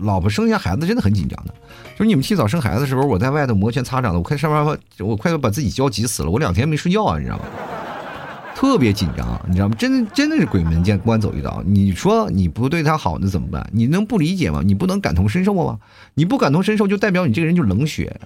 [0.01, 1.55] 老婆生下孩子真的很紧张的，
[1.97, 7.45] 就是你们提早生孩子的时候，我在外头摩拳擦掌的，我快上班，我快要把自己焦急死了，我两天没睡觉啊，你知道吗？
[8.55, 9.75] 特别紧张，你知道吗？
[9.79, 11.63] 真的真的是鬼门见关走一遭。
[11.65, 13.69] 你说你不对他好，那怎么办？
[13.73, 14.63] 你能不理解吗？
[14.65, 15.79] 你不能感同身受吗？
[16.15, 18.21] 你不感同身受，就代表你这个人就冷血，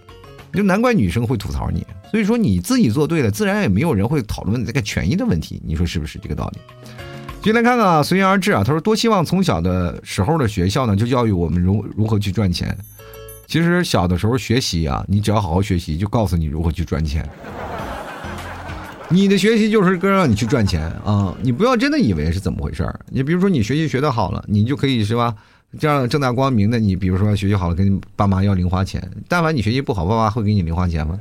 [0.55, 1.87] 就难怪女生会吐槽你。
[2.11, 5.61] 所以说你自己做对了，自然也没有人会讨论这个权益的问题。
[5.65, 6.61] 你说是不是这个道理？
[7.43, 8.63] 进来看看啊，随缘而至啊。
[8.65, 12.77] 他说多希望从小的时候的学校呢，就教育我们如如何去赚钱。
[13.49, 17.29] 其实小的时候学习啊，你只要好好学习，就告诉你如何去赚钱。
[19.09, 21.35] 你的学习就是更让你去赚钱啊！
[21.43, 22.99] 你不要真的以为是怎么回事儿。
[23.11, 25.35] 你比如说你学习学得好了，你就可以是吧？
[25.79, 29.07] 这样正大光明的，你比如说学习好了，跟爸妈要零花钱。
[29.29, 31.19] 但凡你学习不好，爸妈会给你零花钱吗？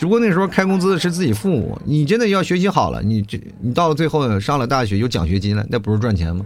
[0.00, 6.42] 只不过那时候开工资的是自己父母，你真的要学习好了，你这你到了最后上了大学有奖学金了，那不是赚钱吗？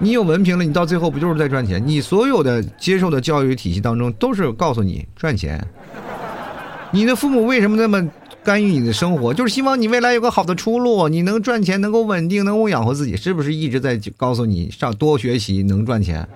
[0.00, 1.80] 你有文凭了，你到最后不就是在赚钱？
[1.86, 5.64] 你所有的接受的教育体系当中都是告诉你赚钱。
[6.90, 8.10] 你的父母为什么那么
[8.42, 9.32] 干预你的生活？
[9.32, 16.28] 就是希望你未来有个好的出路，你能赚钱，能够稳定，能够养活自己，是不是一直在告诉你上多学习能赚钱？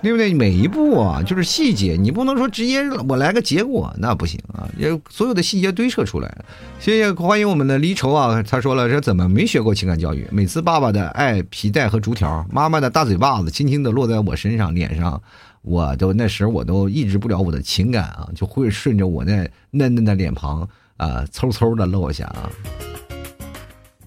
[0.00, 0.32] 对不对？
[0.32, 4.68] 每一步啊，就是细节，你不能说直接我来个结果，那不行啊！
[4.76, 6.44] 也所有的细节堆砌出来。
[6.78, 8.42] 谢谢，欢迎我们的离愁啊！
[8.42, 10.26] 他说了，这怎么没学过情感教育？
[10.30, 15.20] 每次爸爸的爱皮带和竹条，妈妈的大嘴巴子，轻轻的落在我身上、脸上，
[15.62, 20.60] 我都那时我都抑制不了我的情感啊，就会顺着我那嫩嫩的脸庞
[20.96, 22.48] 啊，嗖嗖的落下啊。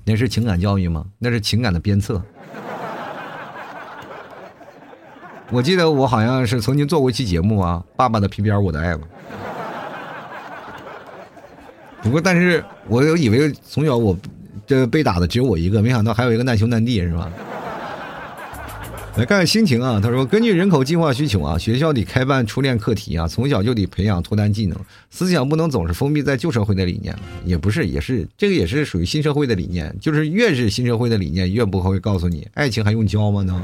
[0.05, 1.05] 那是情感教育吗？
[1.19, 2.23] 那是情感的鞭策。
[5.51, 9.05] 我记得我好像是曾经做过一期节目啊，《爸爸的皮鞭我的爱》吧。
[12.01, 14.17] 不过，但是我以为从小我
[14.65, 17.29] 这被打的只有我一个，没想到还有一个难兄难弟，是吧？
[19.17, 24.77] 来看看心情啊，他说：“根据人口计划需求啊，学校得开办初恋课题啊，从小就得培养脱单技能，
[25.09, 33.61] 思想不能总是封闭在旧社会的理念，也不是，也是这个也是属于新社会的理念，就是越是新社会的理念，越不会告诉你爱情还用教吗呢？”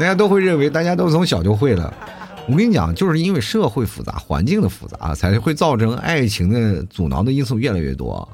[0.00, 1.92] 大家都会认为，大家都从小就会了。
[2.48, 8.26] 我跟你讲，就是因为社会复杂、环境的复杂，才会造成爱情的阻挠的因素越来越多，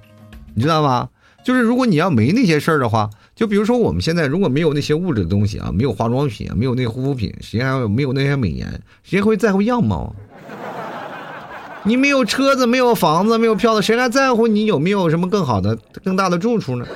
[0.54, 1.08] 你知道吗？
[1.42, 10.14] 就是如果你要没那些事儿的话，就比如说我们现在如果没有那些物质的东西啊，没有化妆品，没有那护肤品，谁还没有那些美颜，谁会在乎样貌？
[11.82, 16.86] 你没有车子，没有房子，没有票子，谁来在乎你有没有什么更好的、更大的住处呢？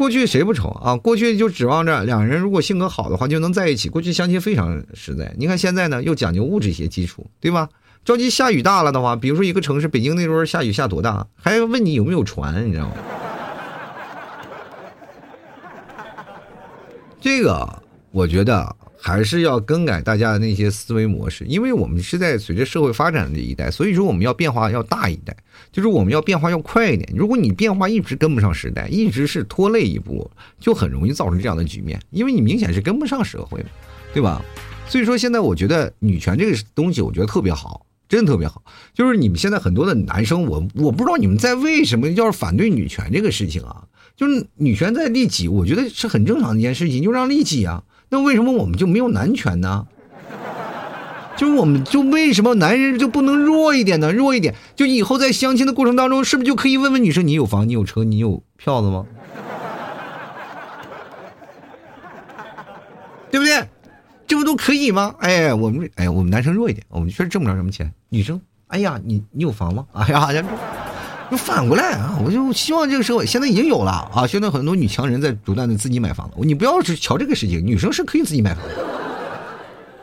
[0.00, 0.96] 过去谁不愁啊？
[0.96, 3.90] 过去就指望着两人如果性格好的话就能在一起。
[3.90, 5.34] 过去相亲非常实在。
[5.36, 7.68] 你看现在呢，又讲究物质一些基础，对吧？
[8.02, 12.94] 着急下雨大了的话，比如说一个城市，北京那时候下雨下多大，还要问你有没有船，你知道吗？
[17.20, 25.36] 这个我觉得还是要更改大家的那些思维模式，因为我们是在随着社会发展的一代，所以说我们要变化要大一代，
[25.72, 27.10] 就是我们要变化要快一点。
[27.16, 33.64] 如果你变化一直跟不上时代，一直是拖累一步，就很容易造成这样的局面，因为你明显是跟不上社会，
[34.12, 34.44] 对吧？
[34.88, 37.86] 所以说现在我觉得女权这个东西，我觉得特别好。
[38.08, 43.84] 真的特别好，就是你们现在很多的男生，我我不知道你们在为什么要是反对女权这个事情啊？
[44.16, 47.84] 就是女权在利己，我觉得是很正常的一件事情，就让利己啊。
[48.10, 49.86] 那为什么我们就没有男权呢？
[51.36, 54.12] 就是我们就为什么男人就不能弱一点呢？
[54.12, 59.06] 弱一点，就以后在相亲的过程当中，是不是就可以问问女生，你有房，你有车，你有票子吗？
[63.30, 63.64] 对不对？
[64.26, 65.14] 这不都可以吗？
[65.20, 67.90] 哎，我们哎，我们男生弱一点，我们确实挣不着什么钱。
[68.10, 69.86] 女生，哎呀，你你有房吗？
[69.92, 70.44] 哎呀，
[71.30, 72.18] 就反过来啊！
[72.24, 74.26] 我就希望这个社会现在已经有了啊！
[74.26, 76.36] 现在很多女强人在不断的自己买房子。
[76.38, 78.74] 你不要去瞧这个事情，女生是可以自己买房的，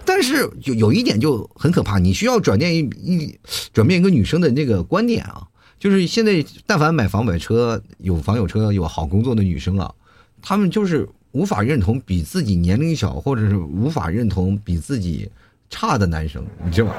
[0.06, 3.40] 但是有有一点就很可怕，你需要转变一一
[3.74, 5.44] 转变一个女生的那个观点啊！
[5.78, 9.94] 就是现在但凡买房买车、有房有车、有好工作的女生啊，
[10.42, 11.08] 她们就是。
[11.34, 15.30] 无法认同比自己年龄小，或者是无法认同比自己
[15.70, 16.94] 差的男生，你知道吗？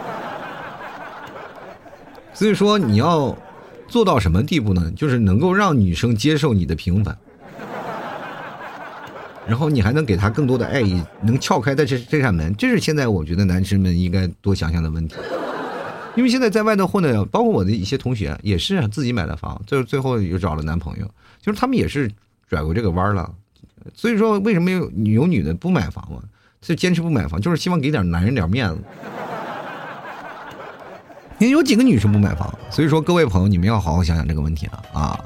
[2.32, 3.36] 所以说你要
[3.88, 4.92] 做到什么地步呢？
[4.94, 7.16] 就是能够让女生接受你的平凡，
[9.46, 12.54] 然后你还能给她更多的爱意，能撬开的这这扇门。
[12.56, 15.16] 这是现在我觉得男生们应该多想想的问题。
[16.16, 21.06] 因为现在在外头混的，包括我的一些同学，也是自己买了房，最最后又找了男朋友，
[21.40, 22.10] 就是他们也是
[22.48, 23.32] 拽过这个弯了。
[23.94, 26.20] 所以说，为什么有有女的不买房嘛？
[26.60, 28.78] 就坚持不买房，就是希望给点男人点面子。
[31.38, 35.18] 因为有几个女生不买房，所以说各位朋友，你们要好好想想这个问题了啊！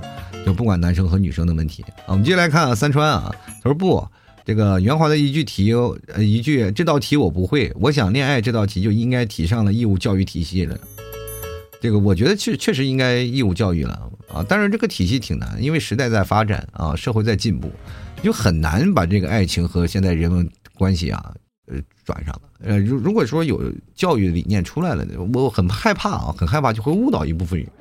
[0.44, 2.08] 就不管男生和女生的问题啊。
[2.08, 4.06] 我们接下来看啊，三川啊，他说不，
[4.44, 7.72] 这个圆滑的一句题，呃，一句这道题我不会。
[7.80, 10.78] 我想恋爱这道题就应该提上了义务教育体系了。
[11.80, 17.70] 这个我觉得确确实应该义务教育了啊，但是这个体系挺难，因为时代在发展啊，社会在进步。
[18.22, 21.34] 就很难把这个爱情和现在人们关系啊，
[21.66, 22.42] 呃，转上了。
[22.64, 23.62] 呃，如如果说有
[23.94, 27.68] 教育理念出来了，我很害怕啊，很害怕就会误导一部分人。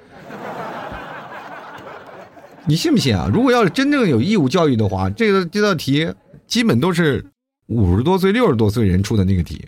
[2.65, 3.27] 你信不信啊？
[3.33, 6.13] 如果要是真正有义务教育的话，这个这道题
[6.45, 7.25] 基本都是
[7.67, 9.65] 五十多岁、六十多岁人出的那个题，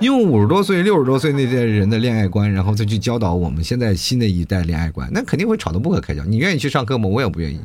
[0.00, 6.24] 用五十多岁、六十多岁那些人的恋爱观，然后再去教导我们现在新的一代恋爱观，那肯定会吵得不可开交。
[6.24, 7.06] 你愿意去上课吗？
[7.06, 7.60] 我也不愿意。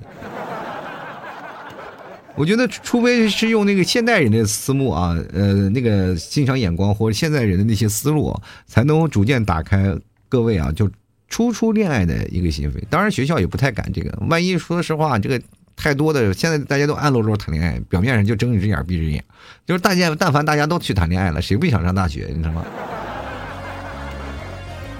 [2.36, 8.34] 我觉得，除非是用那个现代人的思路啊，呃，那个欣赏眼光或者现在人的那些思路，
[8.66, 9.94] 才能逐渐打开
[10.30, 10.90] 各位啊，就
[11.28, 12.82] 初初恋爱的一个心扉。
[12.90, 15.40] 当然，学校也不太敢这个，万一说实话，这个
[15.76, 19.24] 太多的，现在大家都暗落落谈恋爱，表面上就睁一只眼闭一只眼，
[19.66, 22.28] 就是大家但凡大家都去谈恋爱了，谁不想上大学？
[22.30, 22.66] 你知道吗？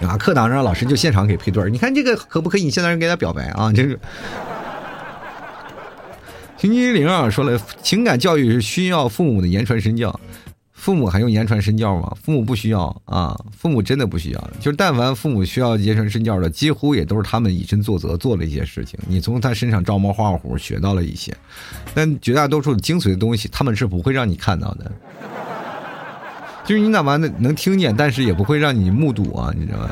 [0.02, 2.64] 啊，课堂上老师就现场给配对你看这个可不可以？
[2.64, 3.98] 你现在人给他表白啊，就是。
[6.62, 10.20] 秦金玲啊说了，情感教育是需要父母的言传身教，
[10.72, 12.16] 父母还用言传身教吗？
[12.22, 14.50] 父母不需要啊，父母真的不需要。
[14.60, 21.36] 就是但凡父母需要言传身教的，几乎也都是他们以身作则做了一些事情，你从他身上照猫画虎学到了一些，
[21.96, 24.92] 但绝大多数精髓的东西，他们是不会让你看到的。
[26.64, 29.90] 就是你哪怕能能听见，但是也不会让你目睹啊，你知道吗？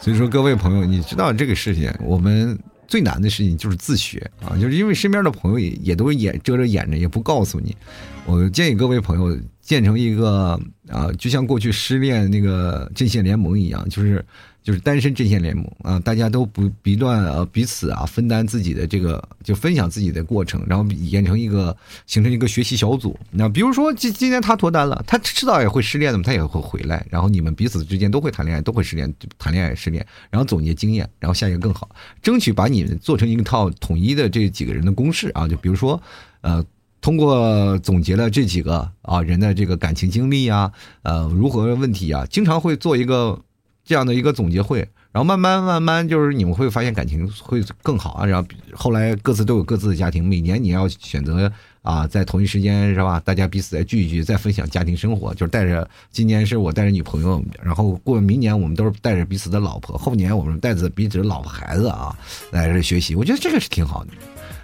[0.00, 2.58] 所以说，各位朋友，你知道这个事情，我们。
[2.86, 7.76] 最难的事情就是自学啊，就是因为身边的朋友也也都掩遮着眼着，也不告诉你。
[8.24, 10.58] 我建议各位朋友建成一个
[10.88, 14.24] 啊，就像过去失恋那个阵线联盟一样，就是。
[14.66, 23.16] 就是单身阵线联盟啊，大家都不不断呃彼此啊分担自己的这个，就分享自己的过程，然后演成一个形成一个学习小组。
[23.30, 31.88] 那比如说今今天他脱单了，他迟早也会失恋的嘛，他也会回来，然后你们彼此之间都会谈恋爱，都会失恋，谈恋爱失恋，然后总结经验，然后下一个更好，
[32.20, 35.46] 争取把你们做成一套统一的这几个人的公式啊。
[35.46, 36.02] 就比如说，
[36.40, 36.64] 呃，
[37.06, 43.40] 通过总结了这几个啊人的这个感情经历啊，呃，如何问题啊，经常会做一个。
[43.84, 44.80] 这样的一个总结会，
[45.12, 48.26] 然后慢慢慢慢，就是你们会发现感情会更好啊。
[48.26, 51.48] 然后后来各自都有各自的家庭，每年你要选择
[51.82, 53.20] 啊，在同一时间是吧？
[53.20, 62.12] 大家彼此再聚一聚，再分享家庭生活，就是带着今年是我带着女朋友，然后过明年我们都是带着彼此的老婆，后年我们带着彼此的老婆孩子啊
[62.50, 63.14] 来这学习。
[63.14, 64.10] 我觉得这个是挺好的，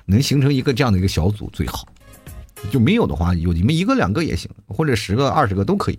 [0.04, 1.86] 能形成一个这样的一个小组最好。
[2.70, 5.98] 就没有的话，有你们一个两个也行，或者十个二十个都可以。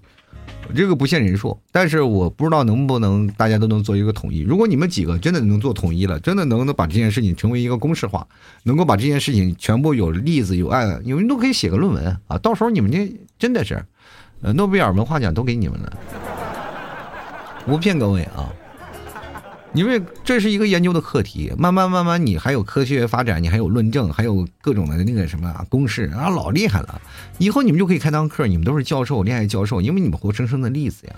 [0.74, 4.40] 这个不限人数，但是我不知道能不能大家都能做一个统一。
[4.40, 8.26] 如果你们几个真的能做统一了，真的能能把这件事情成为一个公式化，
[8.64, 12.38] 能够把这件事情全部有例子有案，你们都可以写个论文啊。
[12.38, 13.86] 到时候你们这真的是，
[14.42, 15.94] 呃，诺贝尔文化奖都给你们了，
[17.66, 18.50] 不骗各位啊。
[19.74, 27.02] 因为这是一个研究的课题，慢慢慢慢，你还有科学发展，你还有论证，还有各种的那个什么公式啊，老厉害了。
[27.40, 31.16] 以后你们就可以开堂课，你们都是教授，恋爱教授，因为你们活生生的例子呀，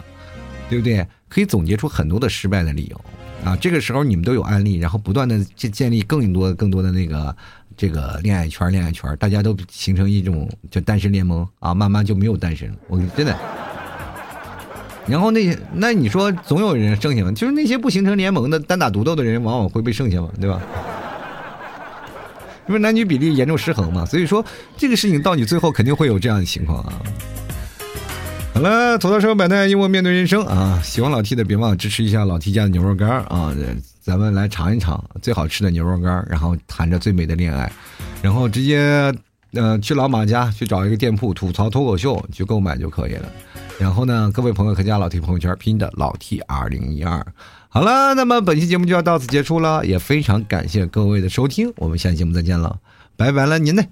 [0.69, 1.05] 对不对？
[1.27, 3.01] 可以总结出很多的失败的理由
[3.43, 3.57] 啊。
[3.57, 7.35] 这个时候你们都有案例，然后不断的建建立更多更多的那个
[7.75, 12.77] 这个恋爱圈，恋爱圈，大家都形成一种就单身联盟啊，慢慢就没有单身了。
[12.87, 13.37] 我真的。
[15.07, 17.31] 然后那些，那你说总有人剩下吗？
[17.31, 20.61] 就是那些不形成联盟的单打独斗的人，往往会被剩下嘛，对吧？
[22.67, 24.43] 因为男女比例严重失衡嘛，所以说
[24.75, 26.93] 这个事情到你最后肯定会有这样的情况啊。
[28.55, 30.81] 好了，土豆说百态，幽默面对人生啊！
[30.83, 33.53] 喜欢老 T 的别忘了支持一下老 T 家的牛肉干啊！
[34.01, 37.71] 咱们来尝一尝最好吃的牛肉干，然后谈着最美的恋爱，
[38.21, 39.13] 然后直接
[39.53, 43.29] 呃去老马家去找一个店铺吐槽脱口秀去购买就可以了。
[43.77, 47.25] 然后呢，各位朋友可以加老 T 朋友圈，拼的老 T 二零一二。
[47.67, 52.79] 好了，那么本期节目就要到此结束了，也非常感谢各位的收听，我们下期节目再见了，
[53.17, 53.83] 拜拜了您呢。